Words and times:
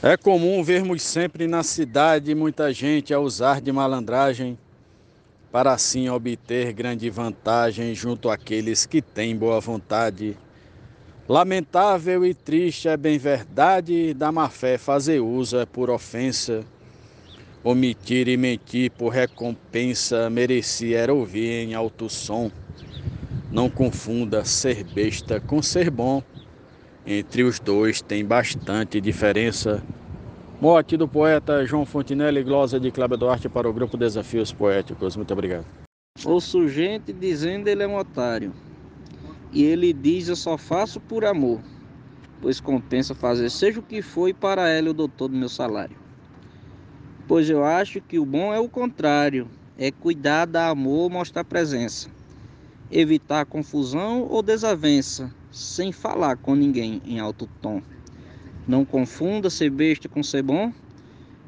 É 0.00 0.16
comum 0.16 0.62
vermos 0.62 1.02
sempre 1.02 1.48
na 1.48 1.64
cidade 1.64 2.32
muita 2.32 2.72
gente 2.72 3.12
a 3.12 3.18
usar 3.18 3.60
de 3.60 3.72
malandragem 3.72 4.56
para 5.50 5.72
assim 5.72 6.08
obter 6.08 6.72
grande 6.72 7.10
vantagem 7.10 7.92
junto 7.96 8.30
àqueles 8.30 8.86
que 8.86 9.02
têm 9.02 9.36
boa 9.36 9.60
vontade. 9.60 10.36
Lamentável 11.28 12.24
e 12.24 12.32
triste 12.32 12.86
é 12.86 12.96
bem 12.96 13.18
verdade, 13.18 14.14
da 14.14 14.30
má 14.30 14.48
fé 14.48 14.78
fazer 14.78 15.18
uso 15.18 15.58
é 15.58 15.66
por 15.66 15.90
ofensa. 15.90 16.64
Omitir 17.64 18.28
e 18.28 18.36
mentir 18.36 18.92
por 18.92 19.08
recompensa 19.08 20.30
merecia 20.30 20.96
era 20.96 21.12
ouvir 21.12 21.50
em 21.66 21.74
alto 21.74 22.08
som. 22.08 22.52
Não 23.50 23.68
confunda 23.68 24.44
ser 24.44 24.84
besta 24.84 25.40
com 25.40 25.60
ser 25.60 25.90
bom. 25.90 26.22
Entre 27.10 27.42
os 27.42 27.58
dois 27.58 28.02
tem 28.02 28.22
bastante 28.22 29.00
diferença. 29.00 29.82
Mote 30.60 30.94
do 30.94 31.08
poeta 31.08 31.64
João 31.64 31.86
Fontinelli, 31.86 32.42
glosa 32.42 32.78
de 32.78 32.90
Cláudio 32.90 33.16
Duarte 33.16 33.48
para 33.48 33.66
o 33.66 33.72
grupo 33.72 33.96
Desafios 33.96 34.52
Poéticos. 34.52 35.16
Muito 35.16 35.32
obrigado. 35.32 35.64
Ouço 36.22 36.68
gente 36.68 37.10
dizendo 37.10 37.66
ele 37.66 37.82
é 37.82 37.88
um 37.88 37.96
otário. 37.96 38.52
E 39.50 39.64
ele 39.64 39.94
diz 39.94 40.28
eu 40.28 40.36
só 40.36 40.58
faço 40.58 41.00
por 41.00 41.24
amor, 41.24 41.62
pois 42.42 42.60
compensa 42.60 43.14
fazer 43.14 43.48
seja 43.48 43.80
o 43.80 43.82
que 43.82 44.02
for 44.02 44.34
para 44.34 44.68
ela 44.68 44.88
eu 44.88 44.92
dou 44.92 45.08
todo 45.08 45.32
o 45.32 45.38
meu 45.38 45.48
salário. 45.48 45.96
Pois 47.26 47.48
eu 47.48 47.64
acho 47.64 48.02
que 48.02 48.18
o 48.18 48.26
bom 48.26 48.52
é 48.52 48.60
o 48.60 48.68
contrário, 48.68 49.48
é 49.78 49.90
cuidar, 49.90 50.44
dar 50.44 50.68
amor, 50.68 51.08
mostrar 51.08 51.42
presença 51.42 52.17
evitar 52.90 53.44
confusão 53.44 54.22
ou 54.22 54.42
desavença, 54.42 55.32
sem 55.50 55.92
falar 55.92 56.36
com 56.36 56.54
ninguém 56.54 57.02
em 57.04 57.18
alto 57.18 57.46
tom. 57.60 57.82
Não 58.66 58.84
confunda 58.84 59.50
ser 59.50 59.70
besta 59.70 60.08
com 60.08 60.22
ser 60.22 60.42
bom. 60.42 60.72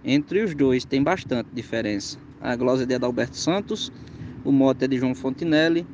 Entre 0.04 0.42
os 0.42 0.54
dois 0.54 0.84
tem 0.84 1.02
bastante 1.02 1.48
diferença. 1.52 2.18
A 2.40 2.56
glosa 2.56 2.84
é 2.84 2.86
de 2.86 2.94
Adalberto 2.94 3.36
Santos, 3.36 3.92
o 4.44 4.52
mote 4.52 4.84
é 4.84 4.88
de 4.88 4.98
João 4.98 5.14
Fontinelli, 5.14 5.86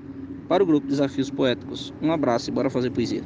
para 0.49 0.63
o 0.63 0.67
grupo 0.67 0.87
Desafios 0.87 1.31
Poéticos. 1.31 1.93
Um 2.01 2.13
abraço 2.13 2.49
e 2.49 2.53
bora 2.53 2.71
fazer 2.71 2.91
poesia. 2.91 3.23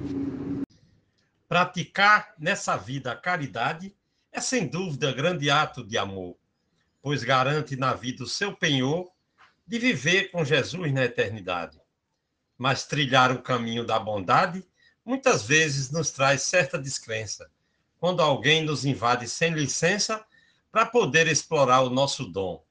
Praticar 1.46 2.34
nessa 2.38 2.76
vida 2.76 3.12
a 3.12 3.16
caridade 3.16 3.94
é 4.32 4.40
sem 4.40 4.66
dúvida 4.66 5.12
grande 5.12 5.50
ato 5.50 5.84
de 5.84 5.98
amor, 5.98 6.36
pois 7.02 7.22
garante 7.22 7.76
na 7.76 7.92
vida 7.92 8.24
o 8.24 8.26
seu 8.26 8.54
penhor 8.54 9.10
de 9.66 9.78
viver 9.78 10.30
com 10.30 10.44
Jesus 10.44 10.92
na 10.92 11.04
eternidade 11.04 11.79
mas 12.60 12.84
trilhar 12.84 13.32
o 13.32 13.40
caminho 13.40 13.86
da 13.86 13.98
bondade 13.98 14.62
muitas 15.02 15.42
vezes 15.42 15.90
nos 15.90 16.10
traz 16.10 16.42
certa 16.42 16.78
descrença, 16.78 17.50
quando 17.98 18.20
alguém 18.20 18.62
nos 18.62 18.84
invade 18.84 19.26
sem 19.26 19.54
licença 19.54 20.22
para 20.70 20.84
poder 20.84 21.26
explorar 21.26 21.80
o 21.80 21.88
nosso 21.88 22.26
dom. 22.26 22.62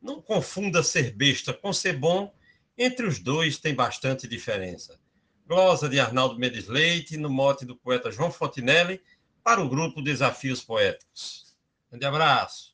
Não 0.00 0.22
confunda 0.22 0.82
ser 0.82 1.14
besta 1.14 1.52
com 1.52 1.74
ser 1.74 1.98
bom, 1.98 2.34
entre 2.76 3.06
os 3.06 3.18
dois 3.18 3.58
tem 3.58 3.74
bastante 3.74 4.26
diferença. 4.26 4.98
Glosa 5.46 5.90
de 5.90 6.00
Arnaldo 6.00 6.38
Mendes 6.38 6.66
Leite, 6.66 7.18
no 7.18 7.28
mote 7.28 7.66
do 7.66 7.76
poeta 7.76 8.10
João 8.10 8.32
Fontinelli, 8.32 9.02
para 9.42 9.60
o 9.60 9.68
grupo 9.68 10.00
Desafios 10.00 10.64
Poéticos. 10.64 11.54
Grande 11.90 12.06
abraço. 12.06 12.73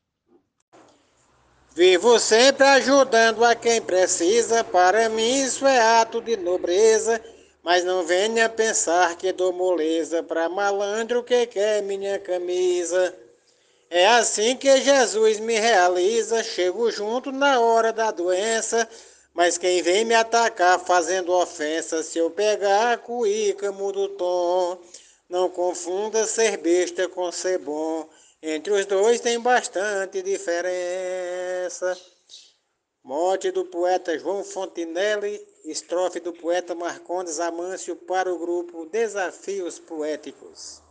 Vivo 1.72 2.18
sempre 2.18 2.66
ajudando 2.66 3.44
a 3.44 3.54
quem 3.54 3.80
precisa, 3.80 4.64
para 4.64 5.08
mim 5.08 5.44
isso 5.44 5.66
é 5.66 5.80
ato 6.00 6.20
de 6.20 6.36
nobreza. 6.36 7.22
Mas 7.62 7.84
não 7.84 8.04
venha 8.04 8.48
pensar 8.48 9.16
que 9.16 9.32
dou 9.32 9.52
moleza 9.52 10.22
para 10.22 10.48
malandro 10.48 11.22
que 11.22 11.46
quer 11.46 11.82
minha 11.82 12.18
camisa. 12.18 13.14
É 13.88 14.06
assim 14.06 14.56
que 14.56 14.80
Jesus 14.80 15.38
me 15.38 15.58
realiza, 15.58 16.42
chego 16.42 16.91
junto 16.91 17.30
na 17.30 17.60
hora 17.60 17.92
da 17.92 18.10
doença. 18.10 18.88
Mas 19.34 19.58
quem 19.58 19.82
vem 19.82 20.04
me 20.04 20.14
atacar 20.14 20.81
fazendo 20.81 21.32
ofensa, 21.32 22.02
se 22.02 22.19
eu 22.19 22.31
pegar 22.31 22.92
a 22.92 22.98
cuíca, 22.98 23.70
mudo 23.70 24.08
tom. 24.08 24.78
Não 25.28 25.48
confunda 25.48 26.26
ser 26.26 26.56
besta 26.56 27.08
com 27.08 27.31
ser 27.31 27.58
bom. 27.58 28.08
Entre 28.42 28.72
os 28.72 28.86
dois 28.86 29.20
tem 29.20 29.38
bastante 29.38 30.22
diferença. 30.22 31.94
Morte 33.04 33.50
do 33.50 33.66
poeta 33.66 34.18
João 34.18 34.42
Fontinelli, 34.42 35.38
estrofe 35.64 36.20
do 36.20 36.32
poeta 36.32 36.74
Marcondes 36.74 37.38
Amâncio 37.38 37.94
para 37.96 38.32
o 38.32 38.38
grupo 38.38 38.86
Desafios 38.86 39.78
Poéticos. 39.78 40.82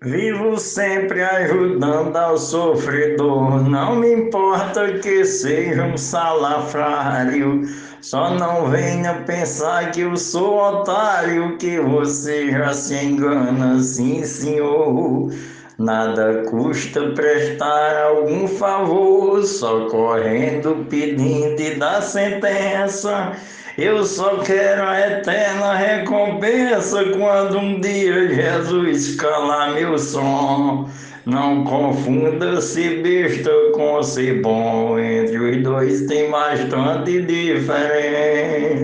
Vivo 0.00 0.58
sempre 0.58 1.22
ajudando 1.22 2.16
ao 2.16 2.38
sofredor, 2.38 3.68
não 3.68 3.96
me 3.96 4.12
importa 4.14 4.98
que 5.00 5.24
seja 5.24 5.84
um 5.84 5.98
salafrário 5.98 7.62
só 8.00 8.30
não 8.34 8.70
venha 8.70 9.22
pensar 9.26 9.90
que 9.90 10.00
eu 10.00 10.16
sou 10.16 10.56
otário, 10.56 11.56
que 11.58 11.80
você 11.80 12.50
já 12.50 12.72
se 12.72 12.94
engana, 12.94 13.80
sim, 13.80 14.24
senhor. 14.24 15.32
Nada 15.78 16.42
custa 16.50 17.10
prestar 17.10 18.02
algum 18.04 18.48
favor, 18.48 19.44
só 19.44 19.88
correndo 19.88 20.86
pedindo 20.88 21.60
e 21.60 21.74
dar 21.76 22.02
sentença. 22.02 23.32
Eu 23.76 24.04
só 24.04 24.38
quero 24.38 24.82
a 24.82 24.98
eterna 24.98 25.74
recompensa 25.74 27.04
quando 27.16 27.58
um 27.58 27.80
dia 27.80 28.28
Jesus 28.28 29.14
calar 29.14 29.74
meu 29.74 29.96
som. 29.96 30.88
Não 31.28 31.62
confunda 31.62 32.58
ser 32.58 33.02
besta 33.02 33.50
com 33.74 34.02
ser 34.02 34.40
bom, 34.40 34.98
entre 34.98 35.36
os 35.36 35.62
dois 35.62 36.06
tem 36.06 36.30
bastante 36.30 37.20
diferença. 37.20 38.78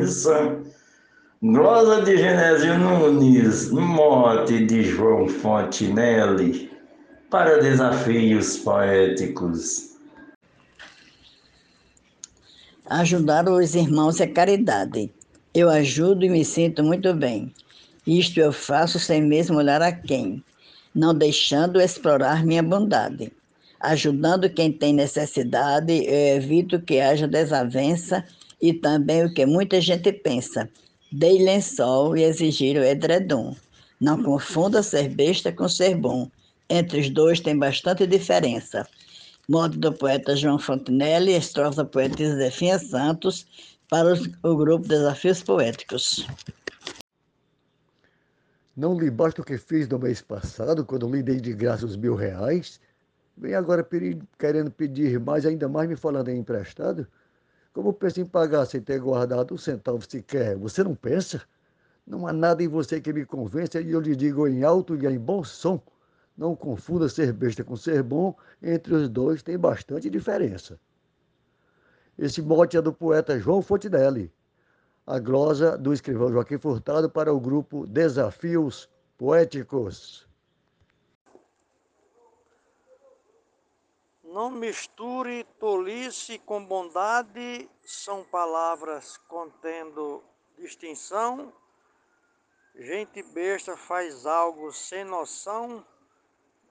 Glosa 1.43 2.03
de 2.03 2.19
Genésio 2.19 2.79
Nunes, 2.79 3.71
mote 3.71 4.67
de 4.67 4.85
João 4.85 5.27
Fontinelli, 5.27 6.71
para 7.31 7.63
desafios 7.63 8.59
poéticos. 8.59 9.97
Ajudar 12.91 13.49
os 13.49 13.75
irmãos 13.75 14.21
é 14.21 14.27
caridade. 14.27 15.11
Eu 15.55 15.71
ajudo 15.71 16.27
e 16.27 16.29
me 16.29 16.45
sinto 16.45 16.85
muito 16.85 17.15
bem. 17.15 17.51
Isto 18.07 18.39
eu 18.39 18.53
faço 18.53 18.99
sem 18.99 19.23
mesmo 19.23 19.57
olhar 19.57 19.81
a 19.81 19.91
quem 19.91 20.45
não 20.95 21.15
deixando 21.15 21.81
explorar 21.81 22.45
minha 22.45 22.63
bondade. 22.63 23.33
Ajudando 23.81 24.49
quem 24.49 24.73
tem 24.73 24.93
necessidade, 24.93 26.05
eu 26.07 26.37
evito 26.37 26.81
que 26.81 27.01
haja 27.01 27.27
desavença 27.27 28.25
e 28.63 28.73
também 28.73 29.25
o 29.25 29.35
que 29.35 29.45
muita 29.45 29.81
gente 29.81 30.13
pensa. 30.13 30.69
Dei 31.13 31.43
lençol 31.43 32.17
e 32.17 32.23
exigir 32.23 32.77
o 32.77 32.85
edredom. 32.85 33.55
Não 34.01 34.23
confunda 34.23 34.83
ser 34.83 35.09
besta 35.09 35.53
com 35.53 35.69
ser 35.69 35.97
bom. 35.97 36.31
Entre 36.69 37.01
os 37.01 37.11
dois 37.11 37.41
tem 37.41 37.59
bastante 37.59 38.07
diferença. 38.07 38.87
Modo 39.49 39.77
do 39.77 39.93
poeta 39.93 40.35
João 40.35 40.59
Fontenelle, 40.59 41.37
estrofa 41.37 41.85
poeta 41.85 42.37
Zefinha 42.37 42.79
Santos, 42.79 43.47
para 43.91 44.15
o 44.43 44.57
grupo 44.57 44.89
Desafios 44.89 45.43
Poéticos. 45.43 46.27
Não 48.77 48.99
lhe 48.99 49.09
basta 49.09 49.41
o 49.41 49.45
que 49.45 49.57
fez 49.57 49.89
no 49.89 50.01
mês 50.01 50.21
passado, 50.21 50.85
quando 50.85 51.09
lhe 51.09 51.23
dei 51.23 51.41
de 51.41 51.53
graça 51.53 51.87
os 51.87 51.97
mil 51.97 52.17
reais? 52.17 52.81
Vem 53.37 53.55
agora 53.55 53.87
querendo 54.37 54.71
pedir 54.71 55.21
mais, 55.21 55.47
ainda 55.47 55.69
mais 55.69 55.89
me 55.89 55.95
falando 55.95 56.29
em 56.29 56.39
emprestado? 56.39 57.07
Como 57.73 57.93
pensa 57.93 58.21
em 58.21 58.27
pagar 58.27 58.67
sem 58.67 58.81
ter 58.81 58.99
guardado 58.99 59.55
um 59.55 59.57
centavo 59.57 60.05
sequer? 60.09 60.57
Você 60.57 60.83
não 60.83 60.97
pensa? 60.97 61.41
Não 62.05 62.27
há 62.27 62.33
nada 62.33 62.65
em 62.65 62.69
você 62.69 63.01
que 63.01 63.13
me 63.13 63.25
convença 63.25 63.81
e 63.81 63.93
eu 63.93 64.01
lhe 64.01 64.17
digo 64.17 64.49
em 64.49 64.65
alto 64.65 64.97
e 64.97 65.07
em 65.07 65.19
bom 65.21 65.45
som. 65.45 65.81
Não 66.37 66.57
confunda 66.57 67.09
ser 67.09 67.33
besta 67.33 67.63
com 67.63 67.77
ser 67.77 68.03
bom, 68.03 68.37
entre 68.61 68.93
os 68.93 69.09
dois 69.09 69.41
tem 69.41 69.57
bastante 69.57 70.11
diferença. 70.11 70.81
Esse 72.19 72.43
mote 72.43 72.77
é 72.77 72.83
do 72.83 72.93
poeta 72.93 73.39
João 73.39 73.63
Fontinelli 73.63 74.33
a 75.07 75.19
glosa 75.19 75.77
do 75.77 75.93
escrivão 75.93 76.33
Joaquim 76.33 76.59
Furtado 76.59 77.11
para 77.11 77.33
o 77.33 77.39
grupo 77.39 77.87
Desafios 77.87 78.89
Poéticos. 79.19 80.27
Não 84.23 84.51
misture 84.51 85.45
tolice 85.61 86.39
com 86.41 86.65
bondade, 86.65 87.69
são 87.85 88.25
palavras 88.25 89.17
contendo 89.29 90.25
distinção. 90.59 91.53
Gente 92.75 93.23
besta 93.23 93.77
faz 93.77 94.27
algo 94.27 94.73
sem 94.73 95.05
noção, 95.05 95.87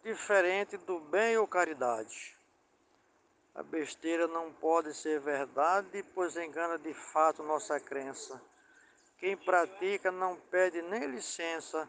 diferente 0.03 0.75
do 0.75 0.99
bem 0.99 1.37
ou 1.37 1.47
caridade. 1.47 2.35
A 3.55 3.61
besteira 3.61 4.27
não 4.27 4.51
pode 4.51 4.93
ser 4.95 5.19
verdade, 5.19 6.03
pois 6.15 6.35
engana 6.35 6.79
de 6.79 6.93
fato 6.93 7.43
nossa 7.43 7.79
crença. 7.79 8.41
Quem 9.19 9.37
pratica 9.37 10.11
não 10.11 10.35
pede 10.35 10.81
nem 10.81 11.05
licença, 11.05 11.87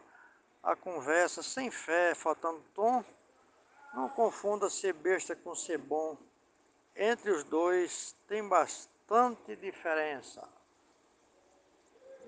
a 0.61 0.75
conversa 0.75 1.41
sem 1.41 1.71
fé, 1.71 2.13
faltando 2.13 2.63
tom. 2.73 3.03
Não 3.93 4.09
confunda 4.09 4.69
ser 4.69 4.93
besta 4.93 5.35
com 5.35 5.55
ser 5.55 5.77
bom. 5.79 6.17
Entre 6.95 7.31
os 7.31 7.43
dois 7.43 8.15
tem 8.27 8.47
bastante 8.47 9.55
diferença. 9.55 10.47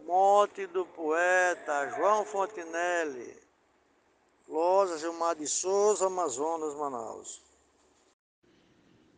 Mote 0.04 0.66
do 0.68 0.86
poeta 0.86 1.90
João 1.90 2.26
Fontinelli, 2.26 3.38
Loja 4.48 4.98
Gilmar 4.98 5.36
de 5.36 5.48
Souza, 5.48 6.08
Amazonas, 6.08 6.74
Manaus. 6.76 7.47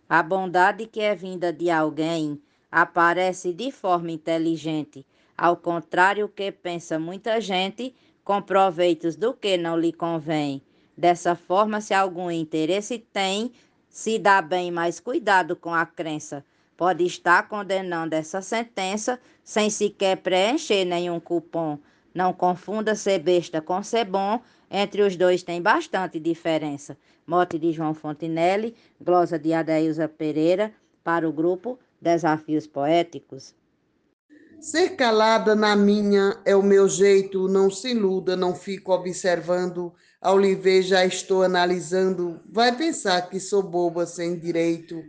A 0.09 0.23
bondade 0.23 0.87
que 0.87 1.01
é 1.01 1.13
vinda 1.13 1.53
de 1.53 1.69
alguém 1.69 2.41
aparece 2.71 3.53
de 3.53 3.71
forma 3.71 4.11
inteligente, 4.11 5.05
ao 5.37 5.55
contrário 5.55 6.27
que 6.27 6.51
pensa 6.51 6.97
muita 6.97 7.39
gente, 7.39 7.93
com 8.23 8.41
proveitos 8.41 9.15
do 9.15 9.35
que 9.35 9.55
não 9.55 9.77
lhe 9.77 9.93
convém. 9.93 10.63
Dessa 10.97 11.35
forma, 11.35 11.79
se 11.79 11.93
algum 11.93 12.31
interesse 12.31 12.97
tem, 12.97 13.51
se 13.87 14.17
dá 14.17 14.41
bem 14.41 14.71
mais 14.71 14.99
cuidado 14.99 15.55
com 15.55 15.73
a 15.75 15.85
crença. 15.85 16.43
Pode 16.75 17.03
estar 17.05 17.47
condenando 17.47 18.15
essa 18.15 18.41
sentença 18.41 19.19
sem 19.43 19.69
sequer 19.69 20.17
preencher 20.17 20.85
nenhum 20.85 21.19
cupom. 21.19 21.77
Não 22.15 22.33
confunda 22.33 22.95
ser 22.95 23.19
besta 23.19 23.61
com 23.61 23.83
ser 23.83 24.05
bom, 24.05 24.41
entre 24.69 25.01
os 25.01 25.15
dois 25.15 25.43
tem 25.43 25.61
bastante 25.61 26.19
diferença. 26.19 26.97
Mote 27.25 27.57
de 27.57 27.71
João 27.71 27.93
Fontinelli, 27.93 28.75
glosa 28.99 29.37
de 29.37 29.53
Adailza 29.53 30.07
Pereira, 30.07 30.71
para 31.03 31.27
o 31.27 31.33
grupo 31.33 31.79
Desafios 32.01 32.67
Poéticos. 32.67 33.53
Ser 34.59 34.97
calada 34.97 35.55
na 35.55 35.75
minha 35.75 36.37
é 36.43 36.55
o 36.55 36.61
meu 36.61 36.89
jeito, 36.89 37.47
não 37.47 37.71
se 37.71 37.91
iluda, 37.91 38.35
não 38.35 38.53
fico 38.53 38.91
observando. 38.91 39.93
Ao 40.21 40.37
lhe 40.37 40.53
ver, 40.53 40.81
já 40.81 41.05
estou 41.05 41.43
analisando. 41.43 42.41
Vai 42.45 42.75
pensar 42.75 43.29
que 43.29 43.39
sou 43.39 43.63
boba 43.63 44.05
sem 44.05 44.37
direito. 44.37 45.01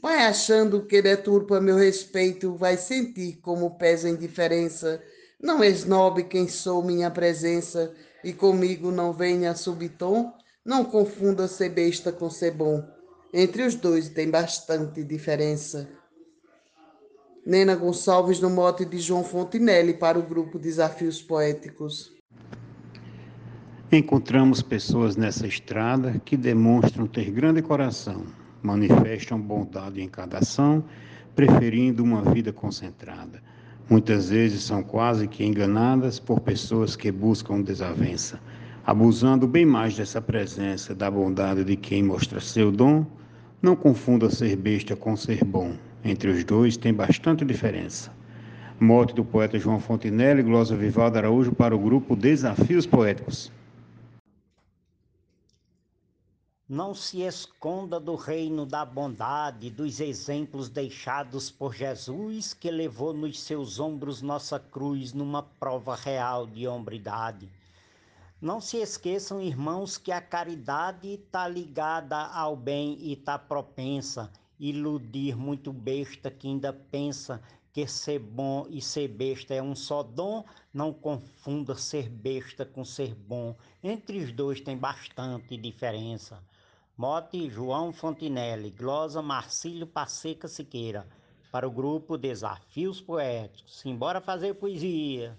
Vai 0.00 0.26
achando 0.26 0.84
que 0.84 1.00
deturpa 1.00 1.58
meu 1.58 1.76
respeito. 1.76 2.54
Vai 2.54 2.76
sentir 2.76 3.38
como 3.40 3.78
pesa 3.78 4.08
a 4.08 4.10
indiferença. 4.10 5.02
Não 5.40 5.64
esnobe 5.64 6.24
quem 6.24 6.46
sou 6.46 6.82
minha 6.82 7.10
presença 7.10 7.94
e 8.22 8.32
comigo 8.32 8.90
não 8.90 9.12
venha 9.12 9.54
subtom, 9.54 10.32
não 10.64 10.84
confunda 10.84 11.46
ser 11.48 11.70
besta 11.70 12.12
com 12.12 12.28
ser 12.28 12.52
bom. 12.52 12.82
Entre 13.32 13.62
os 13.62 13.74
dois 13.74 14.08
tem 14.08 14.30
bastante 14.30 15.04
diferença. 15.04 15.88
Nena 17.46 17.74
Gonçalves 17.74 18.40
no 18.40 18.50
mote 18.50 18.84
de 18.84 18.98
João 18.98 19.24
Fontinelli 19.24 19.94
para 19.94 20.18
o 20.18 20.22
grupo 20.22 20.58
Desafios 20.58 21.22
Poéticos. 21.22 22.12
Encontramos 23.90 24.60
pessoas 24.60 25.16
nessa 25.16 25.46
estrada 25.46 26.20
que 26.22 26.36
demonstram 26.36 27.06
ter 27.06 27.30
grande 27.30 27.62
coração, 27.62 28.26
manifestam 28.62 29.40
bondade 29.40 30.02
em 30.02 30.08
cada 30.08 30.38
ação, 30.38 30.84
preferindo 31.34 32.04
uma 32.04 32.22
vida 32.22 32.52
concentrada 32.52 33.42
Muitas 33.90 34.28
vezes 34.28 34.64
são 34.64 34.82
quase 34.82 35.26
que 35.26 35.42
enganadas 35.42 36.20
por 36.20 36.40
pessoas 36.40 36.94
que 36.94 37.10
buscam 37.10 37.62
desavença, 37.62 38.38
abusando 38.84 39.46
bem 39.46 39.64
mais 39.64 39.96
dessa 39.96 40.20
presença, 40.20 40.94
da 40.94 41.10
bondade 41.10 41.64
de 41.64 41.74
quem 41.74 42.02
mostra 42.02 42.38
seu 42.38 42.70
dom. 42.70 43.06
Não 43.62 43.74
confunda 43.74 44.28
ser 44.28 44.56
besta 44.56 44.94
com 44.94 45.16
ser 45.16 45.42
bom. 45.42 45.72
Entre 46.04 46.30
os 46.30 46.44
dois 46.44 46.76
tem 46.76 46.92
bastante 46.92 47.46
diferença. 47.46 48.12
Morte 48.78 49.14
do 49.14 49.24
poeta 49.24 49.58
João 49.58 49.80
Fontinelli, 49.80 50.42
glosa 50.42 50.76
Vivaldo 50.76 51.16
Araújo 51.16 51.52
para 51.52 51.74
o 51.74 51.78
grupo 51.78 52.14
Desafios 52.14 52.84
Poéticos. 52.84 53.50
Não 56.70 56.94
se 56.94 57.22
esconda 57.22 57.98
do 57.98 58.14
reino 58.14 58.66
da 58.66 58.84
bondade, 58.84 59.70
dos 59.70 60.00
exemplos 60.00 60.68
deixados 60.68 61.50
por 61.50 61.74
Jesus, 61.74 62.52
que 62.52 62.70
levou 62.70 63.14
nos 63.14 63.40
seus 63.40 63.80
ombros 63.80 64.20
nossa 64.20 64.60
cruz 64.60 65.14
numa 65.14 65.42
prova 65.42 65.96
real 65.96 66.46
de 66.46 66.68
hombridade. 66.68 67.48
Não 68.38 68.60
se 68.60 68.76
esqueçam, 68.76 69.40
irmãos, 69.40 69.96
que 69.96 70.12
a 70.12 70.20
caridade 70.20 71.08
está 71.08 71.48
ligada 71.48 72.18
ao 72.18 72.54
bem 72.54 72.98
e 73.00 73.14
está 73.14 73.38
propensa. 73.38 74.30
Iludir 74.60 75.38
muito 75.38 75.72
besta 75.72 76.30
que 76.30 76.48
ainda 76.48 76.70
pensa 76.70 77.40
que 77.72 77.86
ser 77.86 78.18
bom 78.18 78.66
e 78.68 78.82
ser 78.82 79.08
besta 79.08 79.54
é 79.54 79.62
um 79.62 79.74
só 79.74 80.02
dom, 80.02 80.44
não 80.74 80.92
confunda 80.92 81.74
ser 81.76 82.10
besta 82.10 82.66
com 82.66 82.84
ser 82.84 83.14
bom. 83.14 83.56
Entre 83.82 84.18
os 84.18 84.32
dois 84.32 84.60
tem 84.60 84.76
bastante 84.76 85.56
diferença. 85.56 86.42
Mote 86.98 87.48
João 87.48 87.92
Fontinelli, 87.92 88.74
glosa 88.76 89.22
Marcílio 89.22 89.86
Passeca 89.86 90.48
Siqueira, 90.48 91.06
para 91.52 91.64
o 91.64 91.70
grupo 91.70 92.18
Desafios 92.18 93.00
Poéticos. 93.00 93.80
Simbora 93.80 94.20
fazer 94.20 94.54
poesia. 94.54 95.38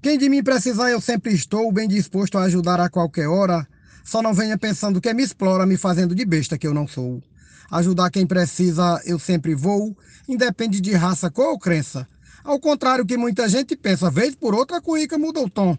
Quem 0.00 0.16
de 0.16 0.30
mim 0.30 0.42
precisar, 0.42 0.90
eu 0.90 0.98
sempre 0.98 1.34
estou 1.34 1.70
bem 1.70 1.86
disposto 1.86 2.38
a 2.38 2.44
ajudar 2.44 2.80
a 2.80 2.88
qualquer 2.88 3.28
hora. 3.28 3.68
Só 4.02 4.22
não 4.22 4.32
venha 4.32 4.56
pensando 4.56 4.98
que 4.98 5.12
me 5.12 5.22
explora, 5.22 5.66
me 5.66 5.76
fazendo 5.76 6.14
de 6.14 6.24
besta 6.24 6.56
que 6.56 6.66
eu 6.66 6.72
não 6.72 6.88
sou. 6.88 7.22
Ajudar 7.70 8.10
quem 8.10 8.26
precisa, 8.26 8.98
eu 9.04 9.18
sempre 9.18 9.54
vou, 9.54 9.94
independe 10.26 10.80
de 10.80 10.94
raça, 10.94 11.30
cor 11.30 11.50
ou 11.50 11.58
crença. 11.58 12.08
Ao 12.42 12.58
contrário 12.58 13.04
que 13.04 13.18
muita 13.18 13.46
gente 13.46 13.76
pensa, 13.76 14.10
vez 14.10 14.34
por 14.34 14.54
outra 14.54 14.78
a 14.78 14.80
cuíca 14.80 15.18
muda 15.18 15.38
o 15.38 15.50
tom. 15.50 15.76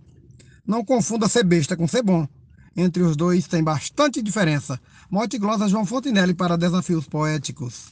Não 0.63 0.85
confunda 0.85 1.27
ser 1.27 1.43
besta 1.43 1.75
com 1.75 1.87
ser 1.87 2.03
bom. 2.03 2.27
Entre 2.79 3.01
os 3.01 3.17
dois 3.17 3.47
tem 3.47 3.63
bastante 3.63 4.21
diferença. 4.21 4.79
Mote 5.09 5.39
glosa 5.39 5.67
João 5.67 5.83
Fontinelli 5.83 6.35
para 6.35 6.55
Desafios 6.55 7.07
Poéticos. 7.07 7.91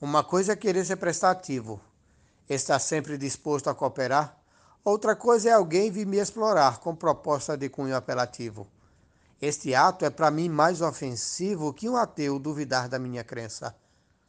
Uma 0.00 0.24
coisa 0.24 0.54
é 0.54 0.56
querer 0.56 0.84
ser 0.84 0.96
prestativo, 0.96 1.80
estar 2.48 2.80
sempre 2.80 3.16
disposto 3.16 3.70
a 3.70 3.74
cooperar. 3.76 4.36
Outra 4.84 5.14
coisa 5.14 5.50
é 5.50 5.52
alguém 5.52 5.88
vir 5.88 6.04
me 6.04 6.16
explorar 6.16 6.80
com 6.80 6.96
proposta 6.96 7.56
de 7.56 7.68
cunho 7.68 7.94
apelativo. 7.94 8.66
Este 9.40 9.72
ato 9.72 10.04
é 10.04 10.10
para 10.10 10.28
mim 10.28 10.48
mais 10.48 10.80
ofensivo 10.80 11.72
que 11.72 11.88
um 11.88 11.96
ateu 11.96 12.40
duvidar 12.40 12.88
da 12.88 12.98
minha 12.98 13.22
crença. 13.22 13.72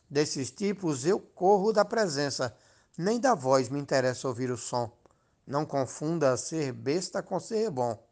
Desses 0.08 0.52
tipos 0.52 1.04
eu 1.04 1.20
corro 1.20 1.74
da 1.74 1.84
presença, 1.84 2.56
nem 2.96 3.20
da 3.20 3.34
voz 3.34 3.70
me 3.70 3.80
interessa 3.80 4.28
ouvir 4.28 4.52
o 4.52 4.58
som. 4.58 4.92
Não 5.48 5.66
confunda 5.66 6.38
ser 6.38 6.72
besta 6.74 7.24
com 7.24 7.40
ser 7.40 7.72
bom. 7.72 8.07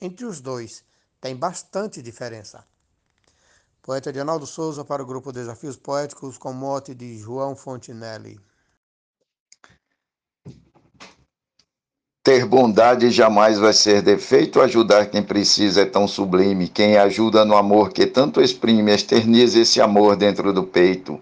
Entre 0.00 0.26
os 0.26 0.40
dois 0.40 0.84
tem 1.20 1.34
bastante 1.34 2.02
diferença. 2.02 2.64
Poeta 3.82 4.12
de 4.12 4.18
Arnaldo 4.18 4.46
Souza 4.46 4.84
para 4.84 5.02
o 5.02 5.06
grupo 5.06 5.32
Desafios 5.32 5.76
Poéticos 5.76 6.36
com 6.36 6.52
mote 6.52 6.94
de 6.94 7.16
João 7.18 7.54
Fontinelli. 7.56 8.38
Ter 12.22 12.44
bondade 12.44 13.08
jamais 13.10 13.56
vai 13.56 13.72
ser 13.72 14.02
defeito, 14.02 14.60
ajudar 14.60 15.06
quem 15.06 15.22
precisa 15.22 15.82
é 15.82 15.86
tão 15.86 16.08
sublime. 16.08 16.68
Quem 16.68 16.96
ajuda 16.96 17.44
no 17.44 17.56
amor 17.56 17.90
que 17.90 18.04
tanto 18.04 18.40
exprime, 18.40 18.92
esterniza 18.92 19.60
esse 19.60 19.80
amor 19.80 20.16
dentro 20.16 20.52
do 20.52 20.64
peito. 20.64 21.20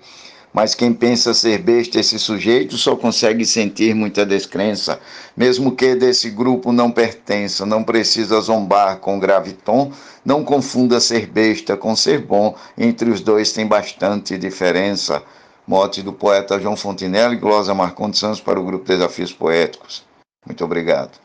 Mas 0.55 0.73
quem 0.73 0.95
pensa 0.95 1.35
ser 1.35 1.59
besta 1.59 1.99
esse 1.99 2.17
sujeito 2.17 2.79
só 2.79 2.95
consegue 2.95 3.45
sentir 3.45 3.93
muita 3.93 4.25
descrença, 4.25 5.01
mesmo 5.37 5.75
que 5.75 5.97
desse 5.97 6.31
grupo 6.31 6.71
não 6.71 6.93
pertença, 6.93 7.67
não 7.67 7.83
precisa 7.83 8.41
zombar 8.41 8.99
com 9.01 9.19
grave 9.19 9.53
tom, 9.53 9.91
não 10.25 10.45
confunda 10.45 11.01
ser 11.01 11.27
besta 11.27 11.77
com 11.77 11.97
ser 11.97 12.21
bom, 12.21 12.57
entre 12.79 13.11
os 13.11 13.21
dois 13.21 13.53
tem 13.53 13.67
bastante 13.67 14.39
diferença. 14.39 15.25
Mote 15.67 16.03
do 16.03 16.13
poeta 16.13 16.61
João 16.61 16.77
Fontinelli, 16.77 17.35
glosa 17.35 17.75
Marcondes 17.75 18.21
Santos 18.21 18.41
para 18.41 18.61
o 18.61 18.65
grupo 18.65 18.87
Desafios 18.87 19.33
Poéticos. 19.33 20.05
Muito 20.47 20.65
obrigado. 20.65 21.19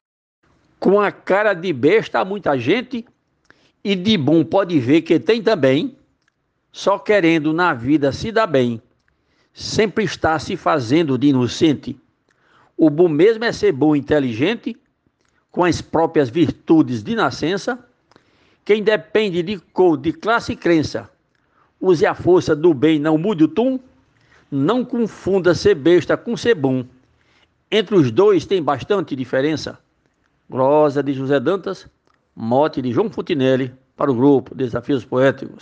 Com 0.80 1.00
a 1.00 1.12
cara 1.12 1.54
de 1.54 1.72
besta 1.72 2.26
muita 2.26 2.58
gente, 2.58 3.06
e 3.84 3.96
de 3.96 4.18
bom 4.18 4.44
pode 4.44 4.80
ver 4.80 5.04
que 5.04 5.20
tem 5.20 5.44
também, 5.44 5.96
só 6.72 6.98
querendo 6.98 7.54
na 7.54 7.76
vida 7.76 8.12
se 8.12 8.32
dar 8.32 8.48
bem 8.48 8.82
sempre 9.54 10.04
está 10.04 10.38
se 10.40 10.56
fazendo 10.56 11.18
de 11.18 11.28
inocente. 11.28 12.00
O 12.78 12.90
bom 12.90 13.10
mesmo 13.10 13.44
é 13.44 13.52
ser 13.52 13.72
bom 13.72 13.96
e 13.96 14.00
inteligente, 14.00 14.76
com 15.52 15.64
as 15.64 15.82
próprias 15.82 16.30
virtudes 16.30 17.04
de 17.04 17.16
nascença. 17.16 17.78
Quem 18.64 18.84
depende 18.84 19.42
de 19.42 19.58
cor, 19.58 19.98
de 19.98 20.14
classe 20.14 20.54
e 20.54 20.56
crença, 20.56 21.10
use 21.82 22.06
a 22.06 22.14
força 22.14 22.56
do 22.56 22.74
bem, 22.74 23.00
não 23.00 23.18
mude 23.18 23.44
o 23.44 23.48
tom. 23.48 23.80
Não 24.52 24.84
confunda 24.84 25.54
ser 25.54 25.76
besta 25.76 26.18
com 26.18 26.36
ser 26.36 26.56
bom. 26.56 26.84
Entre 27.70 27.96
os 27.96 28.10
dois 28.10 28.48
tem 28.48 28.64
bastante 28.64 29.16
diferença. 29.16 29.78
Glosa 30.50 31.04
de 31.04 31.14
José 31.14 31.40
Dantas, 31.40 31.88
mote 32.36 32.82
de 32.82 32.92
João 32.92 33.12
Fontinelli, 33.12 33.72
para 33.96 34.10
o 34.10 34.16
grupo 34.16 34.56
Desafios 34.56 35.06
Poéticos. 35.06 35.58